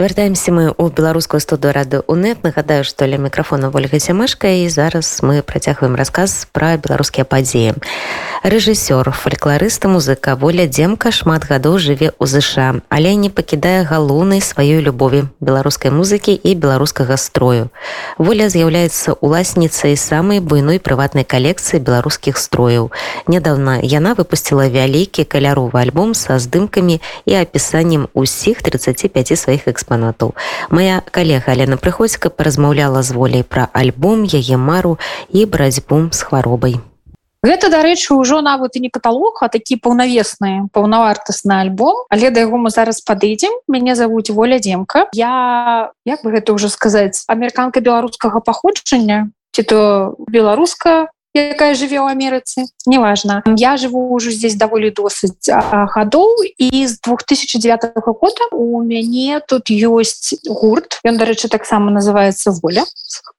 Вяртаемся 0.00 0.50
мы 0.50 0.72
у 0.78 0.88
беларускую 0.88 1.40
студыю 1.40 1.74
рады 1.74 2.00
унет 2.06 2.42
нагадаю 2.42 2.84
што 2.88 3.04
ля 3.04 3.18
мікрафона 3.20 3.68
ольга 3.68 4.00
сямашка 4.00 4.48
і 4.48 4.68
зараз 4.72 5.20
мы 5.20 5.42
працягваем 5.42 5.92
рассказ 5.94 6.48
пра 6.52 6.80
беларускія 6.80 7.28
падзеі. 7.28 7.76
Рэжысёр 8.40 9.12
фальклорыста 9.12 9.88
музыка 9.92 10.36
воля 10.40 10.64
дземка 10.64 11.12
шмат 11.12 11.44
гадоў 11.44 11.76
жыве 11.76 12.16
ў 12.16 12.24
ЗША 12.24 12.80
але 12.88 13.12
не 13.14 13.28
пакідае 13.28 13.84
галоўнай 13.84 14.40
сваёй 14.40 14.80
любові 14.80 15.28
беларускай 15.40 15.92
музыкі 15.92 16.32
і 16.32 16.54
беларускага 16.56 17.20
строю. 17.20 17.68
Воля 18.16 18.48
з'яўляецца 18.48 19.20
уласніцай 19.20 20.00
самай 20.00 20.40
буйной 20.40 20.80
прыватнай 20.80 21.28
калекцыі 21.28 21.84
беларускіх 21.84 22.40
строяў. 22.40 22.88
Нядаўна 23.28 23.84
яна 23.84 24.16
выпусціла 24.16 24.64
вялікі 24.72 25.28
каляровы 25.28 25.76
альбом 25.76 26.16
са 26.16 26.40
здымкамі 26.40 27.04
і 27.28 27.32
апісаннем 27.36 28.08
усіх 28.16 28.64
35 28.64 29.36
сваіх 29.36 29.68
экспертаў 29.68 29.89
экспанатаў. 29.90 30.34
Мая 30.70 31.02
калега 31.10 31.52
Алена 31.52 31.76
прыходзька 31.76 32.30
паразмаўляла 32.30 33.02
з 33.02 33.12
воляй 33.12 33.42
пра 33.42 33.68
альбом, 33.72 34.22
яе 34.24 34.56
мару 34.56 34.98
і 35.30 35.44
барацьбу 35.44 36.10
з 36.12 36.22
хваробай. 36.22 36.78
Гэта 37.42 37.72
дарэчы 37.72 38.12
ўжо 38.20 38.44
нават 38.44 38.76
і 38.76 38.84
не 38.84 38.90
каталог, 38.92 39.40
а 39.40 39.48
такі 39.48 39.80
паўнавесны 39.80 40.68
паўнавартасны 40.76 41.56
альбом, 41.56 42.04
але 42.12 42.30
да 42.30 42.44
яго 42.44 42.60
мы 42.60 42.70
зараз 42.70 43.00
падыдзем. 43.00 43.64
мяне 43.66 43.96
завуць 43.96 44.30
воля 44.30 44.60
дземка. 44.60 45.08
Я 45.16 45.90
як 46.04 46.22
бы 46.22 46.30
гэта 46.30 46.52
ўжо 46.52 46.68
сказаць 46.68 47.24
амерыканка 47.26 47.80
беларускага 47.80 48.40
паходжання 48.44 49.32
ці 49.50 49.62
то 49.62 50.14
беларуска 50.28 51.08
якая 51.34 51.74
жыве 51.74 52.02
ў 52.02 52.10
Амерыцы 52.10 52.66
неважно. 52.86 53.42
Я 53.56 53.76
живу 53.76 54.10
уже 54.10 54.30
здесь 54.30 54.54
даволі 54.54 54.90
досыць 54.90 55.46
гадоў 55.46 56.42
і 56.58 56.86
з 56.86 56.98
2009 57.00 57.92
года 58.06 58.42
у 58.52 58.82
мяне 58.82 59.40
тут 59.46 59.70
ёсць 59.70 60.34
гурт 60.46 61.00
ён 61.04 61.18
дарэчы 61.18 61.48
таксама 61.48 61.90
называется 61.90 62.50
воля 62.50 62.84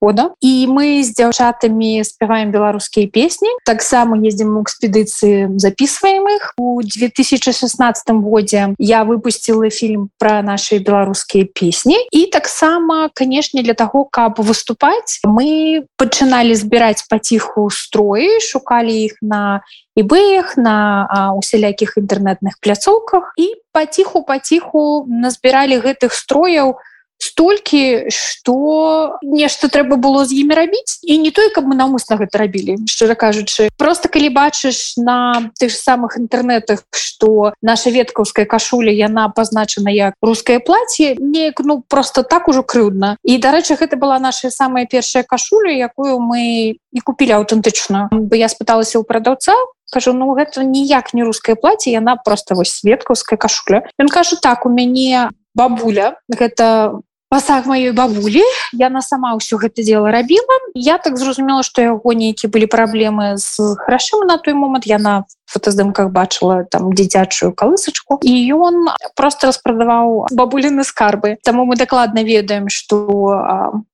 года 0.02 0.32
і 0.42 0.68
мы 0.68 1.04
з 1.04 1.14
дзяўчатамі 1.16 2.04
спяваем 2.04 2.52
беларускія 2.52 3.08
песні 3.08 3.50
таксама 3.66 4.18
ездзім 4.18 4.58
у 4.58 4.64
экспедыцыі 4.64 5.58
записываем 5.58 6.28
их. 6.30 6.54
У 6.58 6.82
2016 6.82 8.10
годзе 8.10 8.74
я 8.78 9.04
выпустила 9.04 9.70
фільм 9.70 10.10
про 10.18 10.42
наши 10.42 10.80
беларускія 10.80 11.46
песні 11.46 11.98
і 12.12 12.26
таксама 12.26 13.10
канешне 13.14 13.64
для 13.64 13.74
того 13.74 14.06
каб 14.06 14.40
выступаць 14.40 15.22
мы 15.26 15.84
пачыналі 15.98 16.56
збіраць 16.56 17.06
паціху 17.10 17.70
строі 17.70 18.40
шукалі 18.40 18.94
іх 19.06 19.18
на 19.22 19.62
ібэях 19.96 20.58
на 20.58 21.08
усялякіх 21.38 21.98
інтэрнетных 21.98 22.60
пляцоўках. 22.62 23.34
І 23.38 23.56
паціху 23.72 24.24
паціху 24.24 25.06
назбіралі 25.08 25.80
гэтых 25.84 26.14
строяў 26.14 26.80
столькі 27.22 28.10
что 28.10 29.20
нешта 29.22 29.70
трэба 29.70 29.96
было 29.96 30.26
з 30.26 30.42
імі 30.42 30.58
рабіць 30.58 31.00
і 31.06 31.18
не 31.22 31.30
той 31.30 31.54
каб 31.54 31.70
мы 31.70 31.78
наўмысна 31.78 32.18
гэта 32.18 32.42
рабілі 32.42 32.82
шчыра 32.90 33.14
кажучы. 33.14 33.70
Просто 33.78 34.10
калі 34.10 34.34
бачыш 34.34 34.98
на 34.98 35.52
тых 35.62 35.72
самых 35.72 36.18
інтэрнетах 36.18 36.84
что 36.90 37.54
наша 37.62 37.94
веткаўская 37.94 38.46
кашуля 38.46 38.90
яна 38.90 39.30
пазначана 39.30 39.94
як 39.94 40.18
рускае 40.22 40.60
платье 40.60 41.16
неяк 41.20 41.62
ну 41.62 41.84
просто 41.88 42.24
так 42.24 42.48
ужо 42.50 42.64
крыўдна. 42.64 43.18
І 43.24 43.38
дарэчы 43.38 43.78
гэта 43.78 43.96
была 43.96 44.18
наша 44.20 44.50
самая 44.50 44.86
першая 44.90 45.24
кашуля 45.24 45.72
якую 45.72 46.18
мы 46.20 46.74
і 46.74 47.00
купілі 47.06 47.38
аўтэнтычна. 47.38 48.10
Бы 48.12 48.42
я 48.42 48.50
спыталася 48.50 48.98
ў 48.98 49.06
прадаўца 49.06 49.54
кажу 49.92 50.14
ну 50.16 50.34
гэта 50.34 50.64
ніяк 50.64 51.14
не 51.14 51.22
рускае 51.22 51.56
платье 51.56 51.94
яна 51.94 52.16
просто 52.16 52.56
вось 52.56 52.74
светкаўская 52.82 53.38
кашуля 53.38 53.84
ён 54.00 54.08
кажа 54.08 54.40
так 54.42 54.66
у 54.66 54.72
мяне 54.72 55.30
бабуля 55.54 56.16
гэта 56.32 56.98
пасаг 57.32 57.66
маёй 57.66 57.96
бабулі 57.96 58.44
яна 58.76 59.00
сама 59.00 59.32
ўсё 59.40 59.56
гэта 59.56 59.88
дело 59.88 60.12
рабіла 60.12 60.60
я 60.76 61.00
так 61.00 61.16
зразумела 61.16 61.64
что 61.64 61.80
яго 61.80 62.12
нейкія 62.12 62.52
былі 62.52 62.68
праблемы 62.68 63.40
з 63.40 63.80
грашыма 63.88 64.28
на 64.28 64.36
той 64.36 64.54
момант 64.54 64.84
яна 64.84 65.24
фотаздымках 65.48 66.12
бачыла 66.12 66.68
там 66.68 66.92
дзіцячую 66.92 67.56
калысачку 67.56 68.20
і 68.20 68.34
ён 68.52 68.92
просто 69.16 69.48
распрадаваў 69.52 70.28
бабуліны 70.32 70.84
скарбы. 70.84 71.38
Таму 71.44 71.66
мы 71.66 71.76
дакладна 71.76 72.24
ведаем 72.24 72.68
что 72.68 73.08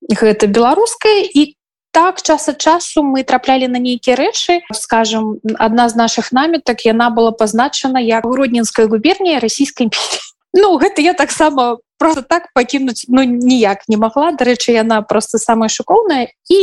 гэта 0.09 0.49
беларуская 0.49 1.21
і 1.21 1.53
так 1.93 2.21
час 2.21 2.49
ад 2.49 2.57
часу 2.57 3.01
мы 3.01 3.21
траплялі 3.21 3.69
на 3.69 3.77
нейкія 3.77 4.17
рэчы 4.17 4.61
скажем 4.73 5.37
адна 5.57 5.89
з 5.89 5.95
наших 5.95 6.33
намітак 6.33 6.85
яна 6.85 7.09
была 7.09 7.31
пазначана 7.31 8.01
як 8.01 8.25
гродненская 8.25 8.87
губернія 8.87 9.39
расійскай 9.39 9.89
імперии 9.89 10.25
Ну 10.57 10.77
гэта 10.81 11.05
я 11.05 11.13
таксама 11.13 11.77
просто 12.01 12.21
так 12.21 12.49
пакінуць 12.53 13.05
ну 13.07 13.23
ніяк 13.23 13.85
не 13.87 13.97
могла 13.97 14.31
дарэчы 14.33 14.73
яна 14.73 15.01
просто 15.01 15.37
самая 15.37 15.69
шукоўная 15.69 16.33
і 16.49 16.59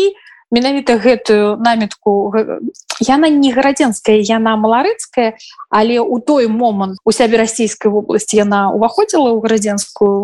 менавіта 0.55 0.95
гэтую 1.03 1.59
намітку 1.59 2.31
яна 3.03 3.29
не 3.29 3.51
гарадзенская 3.51 4.23
яна 4.23 4.55
маларыцкая 4.55 5.35
але 5.71 5.99
у 5.99 6.21
той 6.23 6.47
момант 6.47 7.03
у 7.05 7.11
сябе 7.11 7.43
расійскай 7.43 7.91
вобласці 7.91 8.39
яна 8.39 8.71
уваходзіла 8.71 9.35
ў 9.35 9.43
гарадзенскую 9.43 10.15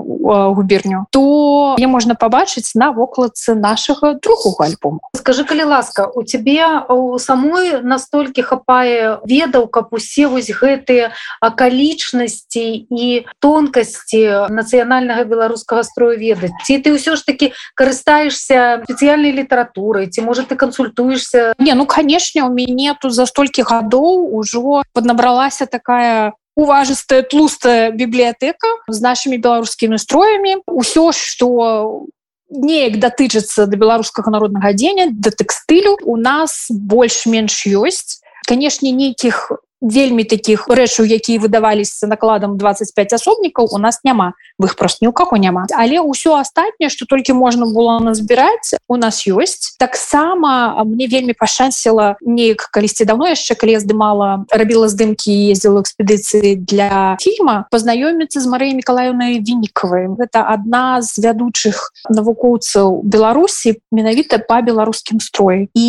губерню 0.55 1.11
то 1.11 1.75
не 1.83 1.91
можна 1.91 2.15
пабачыць 2.15 2.79
на 2.79 2.95
вокладцы 2.95 3.59
нашага 3.59 4.15
другого 4.23 4.71
альбому 4.71 5.03
скажи 5.19 5.43
калі 5.45 5.67
ласка 5.75 6.07
у 6.07 6.23
тебе 6.23 6.87
у 6.89 7.19
самой 7.19 7.83
настолькі 7.83 8.47
хапае 8.47 9.19
ведаў 9.27 9.67
каб 9.67 9.91
усе 9.91 10.31
вось 10.31 10.55
гэтыя 10.55 11.11
акалічнасці 11.43 12.87
і 12.87 13.27
тонкасці 13.43 14.51
нацыянальнага 14.55 15.25
беларускага 15.25 15.83
строю 15.83 16.19
ведаць? 16.19 16.55
Ці 16.65 16.79
ты 16.79 16.95
ўсё 16.95 17.17
ж 17.17 17.27
таки 17.27 17.53
карыстаешься 17.75 18.85
спецыяльнай 18.85 19.33
літаратурай 19.33 20.07
ці 20.07 20.20
можа 20.21 20.43
ты 20.43 20.57
кансультуешься 20.57 21.55
не 21.59 21.75
ну 21.75 21.87
канешне 21.87 22.45
у 22.45 22.51
мяне 22.51 22.95
тут 23.01 23.13
за 23.13 23.27
столькі 23.27 23.63
гадоў 23.63 24.31
ужо 24.37 24.83
поднабралася 24.93 25.67
такая 25.67 26.35
уважыстая 26.57 27.23
тлустая 27.23 27.91
бібліятэка 27.91 28.69
з 28.89 29.01
нашими 29.01 29.37
беларускімі 29.37 29.99
строямі 29.99 30.61
ўсё 30.67 31.13
что 31.13 32.07
неяк 32.51 32.99
датычыцца 32.99 33.67
да 33.67 33.77
беларускага 33.79 34.31
народнага 34.31 34.75
дзеня 34.75 35.09
да 35.11 35.31
тэкстылю 35.31 35.97
у 36.03 36.17
нас 36.17 36.67
больш-менш 36.69 37.67
ёсць 37.71 38.21
канешне 38.47 38.91
нейкіх 38.91 39.53
вельмі 39.81 40.25
таких 40.25 40.69
рэчаў 40.69 41.09
якія 41.09 41.41
выдаваліся 41.41 42.07
накладам 42.07 42.57
25 42.57 43.13
асобнікаў 43.17 43.69
у 43.73 43.79
нас 43.79 44.01
няма. 44.05 44.33
В 44.59 44.65
іх 44.65 44.77
просто 44.77 45.05
ні 45.05 45.09
у 45.09 45.13
каго 45.13 45.37
няма. 45.37 45.67
Але 45.73 46.01
ўсё 46.01 46.37
астатняе 46.37 46.89
что 46.89 47.07
толькі 47.07 47.33
можна 47.33 47.67
было 47.67 47.99
назбіраць 48.01 48.77
у 48.89 48.97
нас 48.97 49.25
ёсць. 49.27 49.77
Таксама 49.79 50.85
мне 50.85 51.07
вельмі 51.07 51.33
пашанціла 51.33 52.17
неяк 52.21 52.69
калісьці 52.73 53.05
давно 53.05 53.31
яшчэ 53.33 53.55
калі 53.55 53.81
здымала 53.81 54.45
рабіла 54.53 54.89
здымкі 54.93 55.33
ездзіла 55.53 55.81
экспедыцыі 55.81 56.61
для 56.61 57.17
фільма 57.23 57.67
пазнаёміцца 57.73 58.41
з 58.41 58.47
Марыяй 58.51 58.75
мікалаевнай 58.77 59.41
вінікавай 59.41 60.11
гэта 60.19 60.45
адна 60.45 61.01
з 61.01 61.23
вядучых 61.23 61.95
навукоўцаў 62.11 63.01
беларусі 63.05 63.79
менавіта 63.91 64.43
по 64.43 64.61
беларускім 64.61 65.21
строй 65.21 65.71
і 65.75 65.89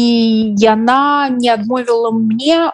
яна 0.57 1.29
не 1.33 1.49
адмовіла 1.51 2.13
мне 2.15 2.71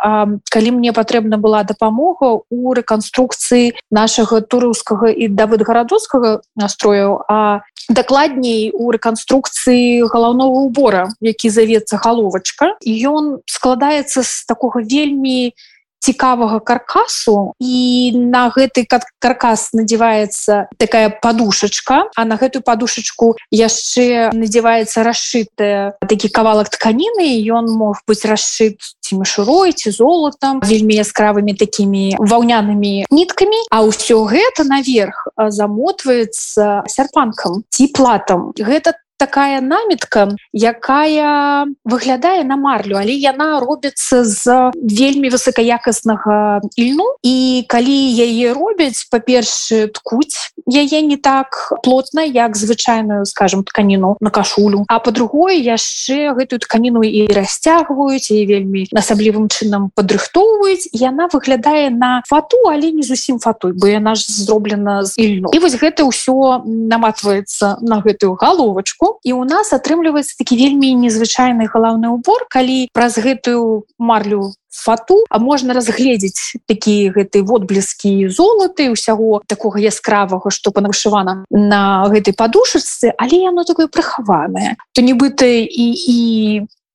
калі 0.52 0.70
мне 0.78 0.94
по 0.94 1.07
патрэбна 1.08 1.40
была 1.40 1.64
дапамога 1.64 2.44
у 2.52 2.74
рэканструкцыі 2.76 3.80
нашага 3.96 4.44
турыўскага 4.44 5.08
і 5.16 5.32
давыдгарадоцкага 5.32 6.44
настрояў 6.60 7.24
а 7.32 7.64
дакладней 7.88 8.76
у 8.76 8.92
рэканструкцыі 8.92 10.04
галаўнога 10.12 10.68
убора 10.68 11.08
які 11.24 11.48
завецца 11.48 11.96
галовачка. 12.04 12.76
Ён 12.84 13.40
складаецца 13.48 14.20
з 14.20 14.44
такога 14.52 14.84
вельмі 14.84 15.56
цікавага 16.00 16.60
каркасу 16.60 17.54
і 17.60 18.12
на 18.16 18.48
гэты 18.54 18.86
каркас 19.20 19.74
надзяваецца 19.74 20.70
такая 20.78 21.10
подушачка 21.10 22.08
а 22.16 22.26
на 22.26 22.38
гэтую 22.38 22.62
подушачку 22.62 23.36
яшчэ 23.52 24.32
надзяваецца 24.34 25.04
расшытая 25.04 25.98
такі 26.06 26.30
кавалак 26.30 26.70
тканіны 26.70 27.28
ён 27.52 27.72
мог 27.72 28.02
быць 28.08 28.26
расшыт 28.26 28.80
ці 29.02 29.24
мышурой 29.24 29.72
ці 29.72 29.92
золотам 29.92 30.60
вельмі 30.64 31.00
яскравымі 31.00 31.56
такімі 31.56 32.20
ваўнянымі 32.20 33.08
ніткамі. 33.08 33.60
А 33.72 33.84
ўсё 33.88 34.28
гэта 34.28 34.68
наверх 34.68 35.28
замотваецца 35.38 36.84
сярпанкам 36.88 37.64
ці 37.72 37.88
платам. 37.96 38.52
Гэта 38.58 39.00
такая 39.18 39.62
намітка 39.62 40.30
якая 40.54 41.66
выглядае 41.84 42.44
на 42.44 42.56
марлю. 42.56 42.98
Але 42.98 43.14
яна 43.18 43.60
робіцца 43.60 44.24
з 44.24 44.72
вельмі 44.78 45.30
высокаякаснага 45.34 46.62
ільну. 46.78 47.18
І 47.26 47.66
калі 47.68 47.98
яе 48.14 48.54
робяць 48.54 49.10
па-першы 49.10 49.90
ткуць 49.90 50.54
яе 50.70 51.02
не 51.02 51.18
так 51.18 51.74
плотна 51.84 52.22
як 52.22 52.56
звычайную 52.56 53.26
скажем 53.26 53.64
тканіну 53.64 54.18
на 54.22 54.30
кашулю. 54.30 54.86
А 54.88 55.00
по-другое 55.00 55.58
яшчэ 55.58 56.38
гэтую 56.38 56.62
тканіну 56.62 57.02
і 57.02 57.28
расцягваюць 57.34 58.30
і 58.32 58.46
вельмі 58.46 58.86
асаблівым 58.94 59.50
чынам 59.50 59.90
падрыхтоўваюць. 59.98 60.94
Яна 60.94 61.28
выглядае 61.34 61.90
на 61.90 62.22
фату 62.30 62.70
але 62.70 62.92
не 62.92 63.02
зусім 63.04 63.40
фатой 63.40 63.74
бо 63.74 63.88
яна 63.90 64.16
ж 64.16 64.30
зроблена 64.30 65.04
з 65.04 65.18
ільну. 65.18 65.50
І 65.54 65.60
вось 65.60 65.76
гэта 65.76 66.06
ўсё 66.06 66.62
наматваецца 66.66 67.82
на 67.82 68.02
гэтую 68.06 68.38
галовачку 68.38 69.07
і 69.24 69.34
у 69.34 69.44
нас 69.44 69.74
атрымліваецца 69.74 70.38
такі 70.38 70.58
вельмі 70.60 70.94
незвычайны 70.96 71.68
галаўны 71.72 72.12
убор 72.14 72.46
калі 72.50 72.88
праз 72.94 73.18
гэтую 73.18 73.88
марлю 73.98 74.54
фату 74.78 75.26
а 75.30 75.40
можна 75.40 75.74
разгледзець 75.74 76.62
такія 76.70 77.12
гэты 77.12 77.42
водбліскі 77.42 78.30
золаты 78.30 78.90
усяго 78.94 79.42
такога 79.48 79.82
яскравага 79.82 80.54
што 80.54 80.72
панавышывана 80.72 81.44
на 81.50 81.82
гэтай 82.14 82.38
падушачцы 82.38 83.14
але 83.18 83.42
яно 83.42 83.64
такое 83.64 83.88
прыхаванае. 83.88 84.78
То 84.94 85.02
нібыта 85.02 85.46
і 85.48 85.88
і 85.98 86.20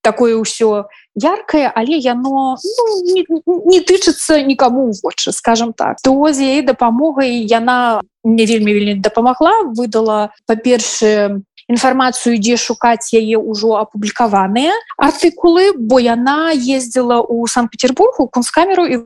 такое 0.03 0.35
ўсё 0.38 0.87
яркае 1.15 1.70
але 1.70 1.99
яно 1.99 2.56
ну, 2.58 2.85
не, 3.15 3.23
не 3.67 3.81
тычыцца 3.81 4.43
нікому 4.43 4.93
вочы 5.03 5.32
скажем 5.32 5.73
так. 5.73 5.99
То 6.03 6.15
з 6.32 6.43
яе 6.43 6.62
дапамогай 6.62 7.43
яна 7.47 8.03
мне 8.25 8.47
вельмі 8.47 8.75
вельмі 8.75 8.94
дапамагла 9.03 9.75
выдала 9.75 10.31
па-першае 10.47 11.43
інфармацыю 11.69 12.38
дзе 12.38 12.56
шукаць 12.56 13.12
яе 13.12 13.38
ўжо 13.38 13.79
апублікаваныя 13.82 14.75
артыкулы 14.97 15.73
бо 15.79 16.00
яна 16.00 16.53
ездзіла 16.55 17.23
ў 17.23 17.47
санкт-петербург 17.47 18.19
у 18.19 18.29
кунсткамеру 18.29 18.87
і 18.87 18.97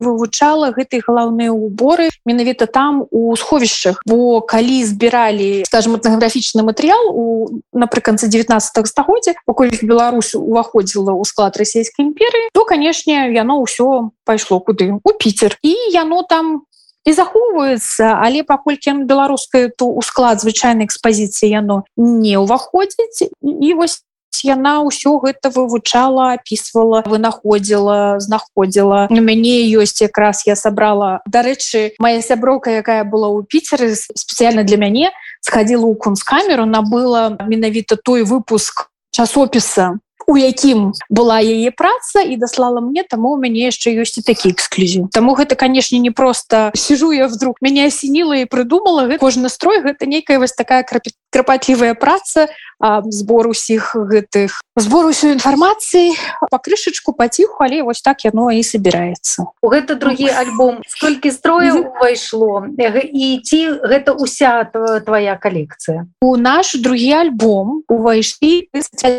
вывучала 0.00 0.72
гэтый 0.76 1.00
галаўныя 1.00 1.52
уборы 1.52 2.10
менавіта 2.24 2.66
там 2.66 3.06
у 3.10 3.34
сховішчах. 3.36 4.02
Бо 4.06 4.40
калі 4.40 4.84
збіралі 4.84 5.64
скажем 5.64 5.96
этнаграфічны 5.96 6.62
матэрыял 6.62 7.08
у 7.12 7.24
напрыканцы 7.72 8.28
19 8.28 8.60
стагоддзя 8.86 9.34
пакуль 9.46 9.72
Беларусь 9.82 10.34
уваходзіла 10.36 11.16
ў 11.16 11.24
склад 11.24 11.56
расійскай 11.56 12.04
імперыі 12.06 12.52
то 12.52 12.64
канешне 12.68 13.32
яно 13.32 13.60
ўсё 13.64 14.12
пайшло 14.24 14.60
куды? 14.60 14.92
У 15.00 15.10
Піцер. 15.16 15.56
І 15.62 15.72
яно 15.92 16.22
там 16.28 16.68
і 17.06 17.12
захоўваецца 17.14 18.18
але 18.20 18.42
паколькі 18.42 19.06
беларускае 19.06 19.70
то 19.70 19.88
у 19.88 20.02
склад 20.02 20.42
звычайнай 20.42 20.90
экспазіцыі 20.90 21.48
яно 21.48 21.86
не 21.96 22.34
ўваходзіць. 22.36 23.30
І 23.40 23.70
вось 23.78 24.02
яна 24.44 24.84
ўсё 24.84 25.16
гэта 25.22 25.48
вывучала 25.48 26.36
опісвала 26.36 27.02
вынаходзіла 27.06 28.20
знаходзіла. 28.20 29.08
У 29.08 29.20
мяне 29.22 29.64
ёсць 29.72 30.02
якраз 30.02 30.44
я 30.44 30.56
сабрала. 30.56 31.22
Дарэчы 31.24 31.96
моя 31.98 32.20
сяброка 32.20 32.70
якая 32.70 33.06
была 33.06 33.32
ў 33.32 33.46
піцеры 33.48 33.94
спецыяльна 33.96 34.66
для 34.66 34.76
мяне 34.76 35.14
схадзіла 35.40 35.86
ў 35.88 35.94
кунсткамеру 35.96 36.66
набыла 36.66 37.38
менавіта 37.46 37.96
той 37.96 38.26
выпуск 38.26 38.90
часопіса 39.14 39.96
у 40.26 40.36
якім 40.36 40.92
была 41.08 41.38
яе 41.40 41.70
праца 41.70 42.20
і 42.22 42.36
даслала 42.36 42.80
мне 42.80 43.06
таму 43.06 43.34
у 43.34 43.38
мяне 43.38 43.70
яшчэ 43.70 43.94
ёсць 44.02 44.18
і 44.18 44.26
такі 44.26 44.50
эксклюзіў. 44.50 45.08
Таму 45.14 45.38
гэта 45.38 45.54
канешне 45.54 45.98
не 45.98 46.10
просто 46.10 46.70
сижу 46.74 47.12
я 47.12 47.30
вдруг 47.30 47.56
мяне 47.62 47.86
асеніла 47.86 48.42
і 48.42 48.50
прыдумала 48.50 49.06
кожны 49.18 49.48
строй 49.48 49.80
гэта 49.82 50.06
нейкая 50.06 50.38
вось 50.38 50.52
такая 50.52 50.82
крапатлівая 51.30 51.94
праца 51.94 52.48
збор 52.80 53.48
усіх 53.48 53.96
гэтых. 53.96 54.60
Збор 54.76 55.08
усю 55.08 55.32
інфармацыі 55.32 56.12
па 56.50 56.58
крышачку 56.58 57.16
паціху 57.16 57.64
але 57.64 57.82
вось 57.82 58.02
так 58.04 58.24
яно 58.28 58.52
і 58.52 58.60
собіраецца 58.60 59.48
у 59.62 59.68
гэта 59.72 59.96
другі 59.96 60.28
альбом 60.28 60.82
сколькі 60.88 61.32
строяў 61.32 61.90
увайшло? 61.96 62.66
І 62.76 63.40
ці 63.40 63.60
гэта 63.82 64.12
уся 64.12 64.68
твоя 65.04 65.36
калекцыя? 65.36 66.06
У 66.20 66.36
наш 66.36 66.76
другі 66.76 67.12
альбом 67.24 67.82
увайшлі 67.88 68.68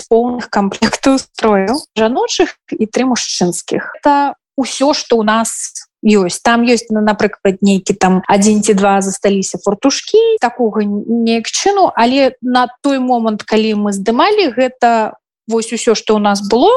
поўных 0.10 0.50
комплектаў 0.50 1.18
строю 1.18 1.82
жаночых 1.98 2.56
і 2.72 2.86
тры 2.86 3.10
мужчынскіх. 3.10 3.98
Это 4.02 4.38
ўсё 4.58 4.94
что 4.94 5.18
у 5.18 5.24
нас 5.24 5.87
ёсць. 6.08 6.40
Там 6.40 6.64
ёсць 6.64 6.88
ну, 6.90 7.04
напрыклад 7.04 7.60
нейкі 7.62 7.94
там 8.00 8.24
адзін 8.28 8.64
ці 8.64 8.74
два 8.74 9.02
засталіся 9.04 9.60
фортушкі 9.60 10.40
такога 10.40 10.82
неяк 10.88 11.52
чыну 11.52 11.92
але 11.96 12.34
на 12.42 12.68
той 12.82 13.00
момант 13.00 13.44
калі 13.44 13.76
мы 13.76 13.92
здымалі 13.92 14.56
гэта 14.56 15.20
вось 15.48 15.74
усё 15.74 15.96
что 15.96 16.16
у 16.16 16.20
нас 16.20 16.42
было. 16.48 16.72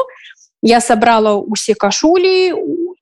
Я 0.61 0.81
сабрала 0.81 1.39
усе 1.39 1.73
кашулі 1.73 2.53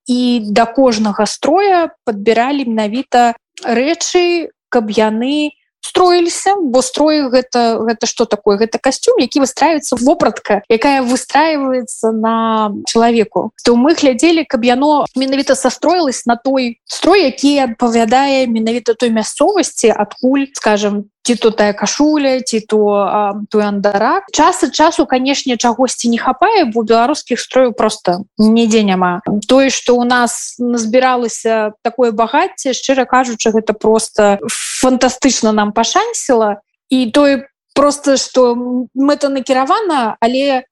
і 0.07 0.21
да 0.45 0.65
кожнага 0.65 1.25
строя 1.25 1.89
подбіралі 2.05 2.65
менавіта 2.69 3.35
рэчы 3.65 4.53
каб 4.69 4.89
яны 4.93 5.57
строіліся 5.81 6.55
бо 6.61 6.81
строю 6.81 7.29
гэта 7.29 7.79
гэта 7.83 8.05
что 8.05 8.25
такое? 8.25 8.57
Гэта 8.57 8.79
касцюм 8.79 9.19
які 9.19 9.39
выстраивается 9.39 9.95
вопратка 9.99 10.61
якая 10.69 11.01
выстраивается 11.01 12.11
на 12.11 12.71
человеку 12.87 13.51
то 13.65 13.75
мы 13.75 13.93
глядзелі 13.93 14.45
каб 14.45 14.65
яно 14.65 15.05
менавіта 15.15 15.55
састроилась 15.55 16.25
на 16.25 16.35
той 16.35 16.79
строй 16.85 17.23
які 17.23 17.59
адпавядае 17.59 18.47
менавіта 18.47 18.93
той 18.93 19.09
мясцовасці 19.09 19.93
адкуль 19.95 20.45
скажем 20.53 21.05
ці 21.23 21.35
то 21.35 21.51
тая 21.51 21.73
кашуля 21.73 22.41
ці 22.41 22.59
то 22.59 22.79
той 23.49 23.63
андарак. 23.63 24.31
Часы 24.31 24.71
часу 24.71 25.05
канешне 25.05 25.57
чагосьці 25.57 26.09
не 26.09 26.17
хапае 26.17 26.65
бо 26.65 26.83
беларускіх 26.83 27.39
строю 27.39 27.73
просто 27.73 28.25
нідзе 28.37 28.83
няма. 28.83 29.21
Тое 29.47 29.69
что 29.69 29.95
у 29.95 30.03
нас 30.03 30.55
назбіралася 30.59 31.73
такое 31.83 32.11
багацце 32.11 32.73
шчыра 32.73 33.05
кажучы 33.05 33.51
гэта 33.51 33.73
просто 33.73 34.39
фантастычна 34.47 35.51
нам 35.51 35.71
пашансіла 35.71 36.61
і 36.89 37.11
той 37.11 37.45
просто 37.75 38.17
что 38.17 38.55
мэта 38.95 39.29
накіравана 39.29 40.17
але 40.19 40.63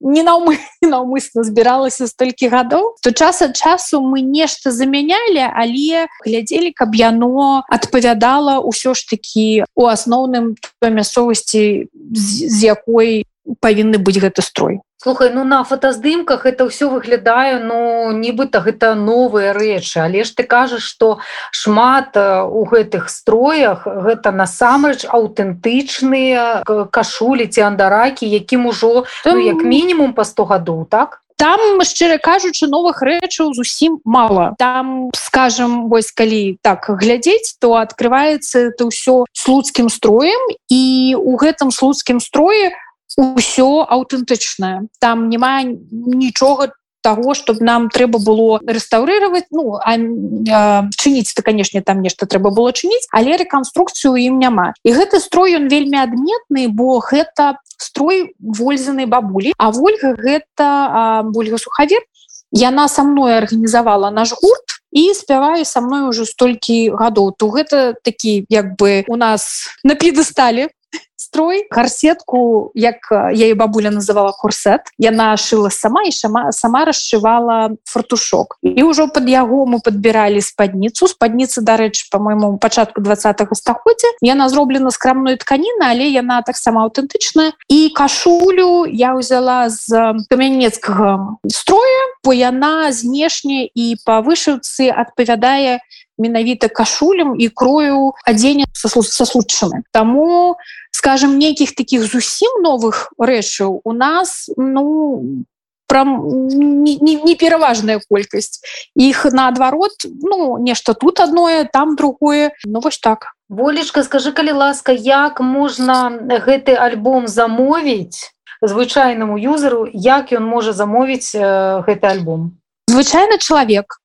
не 0.00 0.22
наўмы 0.26 0.58
наўмысна 0.82 1.44
збіралася 1.44 2.06
столькі 2.06 2.48
гадоў 2.48 2.96
то 3.02 3.12
час 3.12 3.42
ад 3.42 3.56
часу 3.56 4.00
мы 4.00 4.20
нешта 4.20 4.70
замянялі 4.70 5.44
але 5.44 6.06
глядзелі 6.24 6.72
каб 6.72 6.94
яно 6.94 7.62
адпавядала 7.68 8.60
ўсё 8.60 8.94
ж 8.94 9.06
такі 9.08 9.64
у 9.74 9.86
асноўным 9.86 10.56
мясцовасці 10.82 11.88
з 12.12 12.58
якой 12.64 13.24
павінны 13.60 13.98
быць 13.98 14.20
гэты 14.20 14.42
строй. 14.42 14.80
Слухай 14.96 15.30
ну 15.30 15.44
на 15.44 15.62
фотаздымках 15.62 16.46
это 16.46 16.66
ўсё 16.66 16.88
выглядае 16.90 17.60
ну 17.62 18.10
нібыта 18.10 18.64
гэта 18.64 18.94
новыя 18.96 19.52
рэчы. 19.52 20.00
Але 20.02 20.24
ж 20.24 20.34
ты 20.34 20.42
кажаш 20.42 20.82
что 20.82 21.18
шмат 21.52 22.16
у 22.16 22.64
гэтых 22.64 23.06
строях 23.12 23.86
гэта 23.86 24.32
насамрэч 24.32 25.06
аўтэнтычныя 25.06 26.64
кашулі 26.90 27.46
ці 27.46 27.60
андаракі 27.70 28.26
якім 28.26 28.66
ужо 28.66 29.04
ну, 29.24 29.38
як 29.38 29.62
мінімум 29.62 30.16
па 30.16 30.24
100 30.24 30.44
гадоў 30.44 30.88
так? 30.90 31.22
Там 31.36 31.84
шчыра 31.84 32.16
кажучы 32.16 32.64
новых 32.64 33.04
рэчаў 33.04 33.52
зусім 33.52 34.00
мало 34.08 34.56
там 34.58 35.12
скажем 35.12 35.92
вось 35.92 36.08
калі 36.10 36.56
так 36.64 36.88
глядзець 36.88 37.60
то 37.60 37.76
открывваецца 37.76 38.72
это 38.72 38.88
ўсё 38.88 39.28
слуцкім 39.36 39.92
строем. 39.92 40.40
І 40.72 41.14
у 41.20 41.36
гэтым 41.36 41.68
слуцкім 41.68 42.24
строе 42.24 42.72
у 43.16 43.34
ўсё 43.36 43.86
аўтэнтычнае. 43.88 44.88
Там 45.00 45.28
няма 45.28 45.62
нічога 45.64 46.72
того 47.06 47.34
чтобы 47.38 47.62
нам 47.62 47.86
трэба 47.88 48.18
было 48.18 48.58
рэстаўрировать 48.66 49.46
ну 49.54 49.78
а, 49.78 49.94
а, 49.94 50.90
чыніць 50.90 51.30
то 51.38 51.42
канешне 51.46 51.78
там 51.78 52.02
нешта 52.02 52.26
трэба 52.26 52.50
было 52.50 52.74
чыніць 52.74 53.06
але 53.14 53.38
рэканструкцыю 53.38 54.18
ім 54.18 54.42
няма. 54.42 54.74
І 54.82 54.90
гэты 54.90 55.22
строй 55.22 55.54
ён 55.54 55.70
вельмі 55.70 56.02
адметны 56.02 56.66
бо 56.66 56.98
гэта 56.98 57.62
строй 57.78 58.34
вользанай 58.40 59.06
бабулі. 59.06 59.54
А 59.56 59.70
ольга 59.70 60.18
гэта 60.18 61.22
ольга 61.30 61.62
сухавер 61.62 62.02
яна 62.50 62.88
со 62.88 63.06
мной 63.06 63.38
арганізавала 63.38 64.10
наш 64.10 64.34
гурт 64.34 64.82
і 64.90 65.14
спяваю 65.14 65.64
со 65.64 65.80
мной 65.80 66.08
уже 66.08 66.26
столькі 66.26 66.90
гадоў. 66.90 67.38
То 67.38 67.54
гэта 67.54 67.94
такі 68.02 68.46
як 68.48 68.74
бы 68.74 69.04
у 69.06 69.16
нас 69.16 69.70
на 69.84 69.94
п'едестале 69.94 70.74
строй 71.16 71.66
гарсетку 71.70 72.70
як 72.74 72.96
я 73.32 73.46
і 73.48 73.54
бабуля 73.54 73.90
называла 73.90 74.32
курсет 74.32 74.92
яна 74.98 75.36
шыла 75.36 75.70
сама 75.70 76.04
і 76.04 76.12
шама 76.12 76.52
сама 76.52 76.84
расшывала 76.84 77.76
фартушок. 77.84 78.58
І 78.62 78.82
ўжо 78.84 79.08
под 79.08 79.28
яго 79.28 79.64
мы 79.66 79.80
подбіралі 79.80 80.40
спадніцу. 80.40 81.08
Спадніцы 81.08 81.64
дарэчы 81.64 82.08
по-моему 82.12 82.58
пачатку 82.58 83.00
два 83.00 83.16
стагоддзя. 83.16 84.12
Яна 84.20 84.48
зроблена 84.48 84.90
з 84.90 84.98
крамной 84.98 85.36
тканіны 85.36 85.82
але 85.82 86.06
яна 86.12 86.42
таксама 86.42 86.84
аўтэнтычная. 86.84 87.56
І 87.68 87.90
кашулю 87.96 88.84
я 88.86 89.16
ўзяла 89.16 89.68
з 89.72 89.88
камянецкага 90.28 91.40
строя 91.48 92.04
бо 92.24 92.32
яна 92.32 92.92
знешне 92.92 93.64
і 93.72 93.96
па 94.04 94.20
вышыўцы 94.20 94.92
адпавядае 94.92 95.80
менавіта 96.18 96.68
кашулям 96.68 97.36
і 97.36 97.48
крою 97.48 98.14
адзення 98.24 98.64
са 98.72 98.88
случчаны 99.26 99.84
Таму 99.92 100.56
скажем 100.96 101.36
нейкіх 101.36 101.76
таких 101.76 102.08
зусім 102.08 102.62
новых 102.64 103.12
рэчаў 103.20 103.84
у 103.84 103.92
нас 103.92 104.48
ну 104.56 105.44
прям 105.86 106.48
не, 106.48 106.96
не, 106.96 107.14
не 107.20 108.00
колькасць. 108.08 108.60
Іх 108.96 109.24
наадварот 109.28 110.08
ну 110.08 110.56
нешта 110.58 110.94
тут 110.94 111.20
адное 111.20 111.68
там 111.72 111.96
другое. 111.96 112.52
Ну 112.64 112.80
вось 112.80 112.98
так. 112.98 113.36
Волечка 113.48 114.02
скажи 114.02 114.32
калі 114.32 114.52
ласка 114.52 114.92
як 114.92 115.40
можна 115.40 116.10
гэты 116.48 116.72
альбом 116.72 117.28
замовіць 117.28 118.32
звычайнаму 118.64 119.36
юзеру 119.36 119.84
як 119.92 120.32
ён 120.32 120.48
можа 120.48 120.72
замовіць 120.72 121.36
э, 121.36 121.84
гэты 121.84 122.08
альбом? 122.08 122.56
Звычайны 122.88 123.36
чалавек 123.38 124.00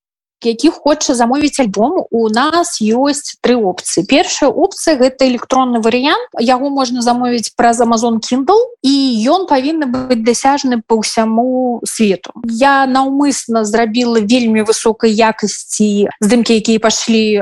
які 0.46 0.70
хоча 0.70 1.16
замовіць 1.16 1.60
альбом 1.60 2.06
у 2.10 2.30
нас 2.30 2.82
ёсць 2.82 3.38
тры 3.42 3.56
опцыі. 3.56 4.06
Першая 4.06 4.50
опцыя 4.50 4.98
гэта 4.98 5.28
электронны 5.28 5.82
варыянт. 5.82 6.30
Яго 6.40 6.70
можна 6.70 7.02
замовіць 7.02 7.54
праз 7.56 7.82
Amazon 7.82 8.20
kindle 8.20 8.60
і 8.82 8.94
ён 9.28 9.48
павінны 9.48 9.86
быць 9.86 10.24
дасяжны 10.26 10.82
по 10.86 11.02
ўсяму 11.02 11.82
свету. 11.86 12.32
Я 12.46 12.86
наўмысна 12.86 13.66
зрабіла 13.66 14.20
вельмі 14.22 14.66
высокай 14.66 15.12
якасці 15.12 16.10
здымкі 16.22 16.58
якія 16.58 16.80
пашлі 16.80 17.42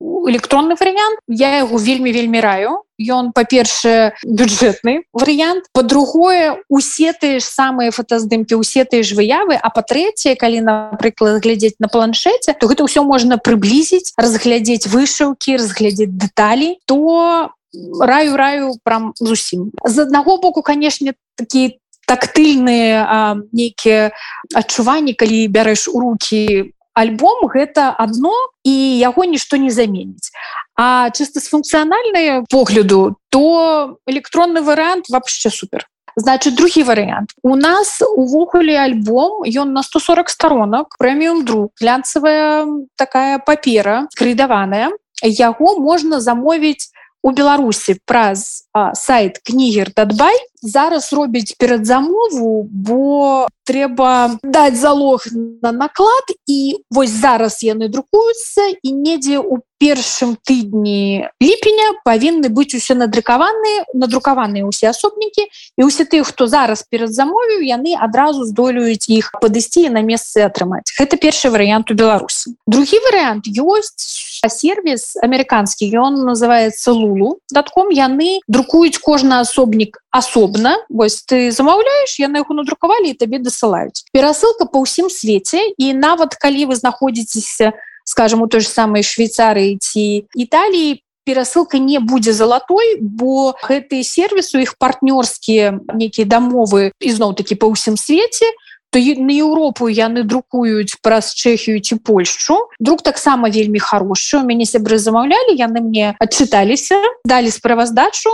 электронны 0.00 0.74
варыянт 0.80 1.20
я 1.28 1.60
яго 1.60 1.76
вельмі 1.76 2.12
вельмі 2.12 2.40
раю 2.40 2.82
ён 3.00 3.32
па-першае 3.32 4.16
бюджэтны 4.24 5.04
варыянт 5.12 5.68
по-другое 5.72 6.60
усе 6.68 7.12
тыя 7.12 7.40
ж 7.40 7.44
самыя 7.44 7.92
фотаздымкі 7.92 8.60
усе 8.60 8.84
тыя 8.84 9.02
ж 9.02 9.16
выявы. 9.16 9.56
А 9.56 9.68
па-трэцяе 9.72 10.36
калі 10.36 10.60
напрыклад 10.60 11.40
глядзець 11.40 11.80
на 11.80 11.88
планшеце 11.88 12.52
то 12.52 12.68
гэта 12.68 12.84
ўсё 12.84 13.04
можна 13.04 13.40
прыблізіць 13.40 14.12
разглядзець 14.16 14.88
вышыўкі 14.88 15.56
разглядзець 15.56 16.12
дэталі 16.12 16.76
то 16.84 17.52
раю 18.00 18.36
раю 18.36 18.76
прям 18.84 19.12
зусім. 19.16 19.72
З 19.84 20.08
аднаго 20.08 20.36
боку 20.36 20.62
канешне 20.62 21.14
такі 21.36 21.80
тактыльныя 22.10 23.38
нейкія 23.52 24.10
адчуванні 24.54 25.14
калі 25.14 25.46
бярэш 25.48 25.88
у 25.88 26.00
руки 26.00 26.74
альбом 27.00 27.48
гэта 27.48 27.90
одно 27.96 28.34
і 28.64 28.74
яго 29.00 29.24
нішто 29.24 29.56
не 29.56 29.72
заменіць 29.72 30.28
а 30.76 31.10
чыста 31.10 31.40
з 31.40 31.48
функцыянальныя 31.52 32.44
погляду 32.48 33.16
то 33.28 33.98
электронны 34.06 34.62
варыянт 34.62 35.08
вообще 35.08 35.50
супер. 35.50 35.86
Значит 36.16 36.56
другі 36.56 36.82
варыянт 36.82 37.30
у 37.42 37.54
нас 37.56 38.02
увогуле 38.02 38.78
альбом 38.78 39.44
ён 39.44 39.72
на 39.72 39.82
140 39.82 40.28
сторонок 40.28 40.96
прэміум 40.98 41.44
друг 41.44 41.72
глянцавая 41.80 42.66
такая 42.96 43.38
папера 43.38 44.08
крыдаваная 44.16 44.90
яго 45.22 45.78
можна 45.78 46.20
замовіць 46.20 46.90
у 47.22 47.30
беларусі 47.30 47.96
праз 48.04 48.66
сайт 48.94 49.38
кнігер 49.44 49.92
датбай 49.96 50.36
зараз 50.62 51.12
робіць 51.12 51.54
перад 51.58 51.86
замову 51.86 52.68
бо 52.70 53.48
трэба 53.64 54.38
даць 54.42 54.76
залог 54.76 55.24
на 55.62 55.72
наклад 55.72 56.32
і 56.46 56.76
вось 56.90 57.10
зараз 57.10 57.62
яны 57.64 57.88
друкуюцца 57.88 58.68
і 58.82 58.92
недзе 58.92 59.38
у 59.40 59.60
першым 59.80 60.36
тыдні 60.44 61.24
ліпеня 61.40 61.96
павінны 62.04 62.52
быць 62.52 62.76
усе 62.76 62.94
надрыкаваныя 62.94 63.88
надрукаваныя 63.96 64.68
ўсе 64.68 64.92
асобнікі 64.92 65.48
і 65.48 65.88
ўсе 65.88 66.04
тых 66.04 66.28
хто 66.28 66.44
зараз 66.44 66.84
перад 66.84 67.16
замовіў 67.16 67.64
яны 67.64 67.96
адразу 67.96 68.44
здолююць 68.44 69.08
іх 69.08 69.32
падысці 69.40 69.88
на 69.88 70.04
месцы 70.04 70.44
атрымаць. 70.44 70.92
Гэта 71.00 71.16
першы 71.16 71.48
варыянт 71.48 71.88
у 71.88 71.96
беларусі. 71.96 72.52
Другі 72.68 73.00
варыянт 73.08 73.48
ёсць 73.48 74.19
сервис 74.48 75.16
амерыканскі 75.20 75.90
ён 76.00 76.24
называется 76.24 76.92
лулу 76.92 77.40
датком 77.52 77.90
яны 77.90 78.40
друкуюць 78.48 78.98
кожны 78.98 79.42
асобнік 79.44 80.00
асобна 80.10 80.78
вось 80.88 81.22
ты 81.26 81.50
замаўляешь 81.50 82.16
яны 82.22 82.40
яго 82.40 82.54
надрукавалі 82.54 83.12
табе 83.14 83.42
дасылаюць 83.42 84.06
перасылка 84.12 84.64
па 84.64 84.80
ўсім 84.80 85.10
свеце 85.12 85.60
і 85.76 85.92
нават 85.92 86.34
калі 86.40 86.72
вы 86.72 86.74
знаходзіцеся 86.76 87.76
на 87.76 87.78
скажем 88.10 88.42
у 88.42 88.48
той 88.48 88.60
же 88.60 88.68
самой 88.68 89.02
швейцарыі 89.02 89.78
ці 89.78 90.26
італіі 90.34 91.02
перасылка 91.24 91.78
не 91.78 92.00
будзе 92.00 92.32
залатой 92.32 92.98
бо 92.98 93.54
гэтые 93.62 94.02
сервису 94.02 94.58
іх 94.58 94.74
партнёрскія 94.82 95.78
нейкія 95.94 96.26
дамовы 96.26 96.90
ізноў-таки 96.98 97.54
па 97.54 97.70
ўсім 97.70 97.94
свеце 97.94 98.50
то 98.90 98.98
на 98.98 99.32
Еўропу 99.32 99.88
яны 99.88 100.22
друкуюць 100.22 100.98
праз 101.02 101.34
чэхію 101.34 101.80
ці 101.80 102.02
польшчу 102.02 102.68
друг 102.78 103.02
таксама 103.02 103.48
вельмі 103.48 103.78
хорошы 103.78 104.42
у 104.42 104.44
мяне 104.46 104.66
сябры 104.66 104.98
замаўлялі 104.98 105.54
яны 105.54 105.80
мне 105.80 106.14
адчыталіся 106.18 106.98
далі 107.24 107.50
справаздачу 107.50 108.30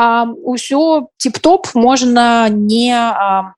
ўсё 0.00 1.12
тип-топ 1.18 1.74
можна 1.74 2.48
не 2.48 2.94